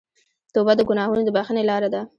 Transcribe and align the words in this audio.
توبه 0.53 0.73
د 0.77 0.81
ګناهونو 0.89 1.21
د 1.25 1.29
بخښنې 1.35 1.63
لاره 1.69 1.89
ده. 1.93 2.01